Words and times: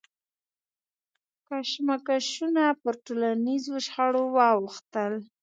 کشمکشونه 1.47 2.63
پر 2.81 2.93
ټولنیزو 3.05 3.75
شخړو 3.85 4.23
واوښتل. 4.35 5.13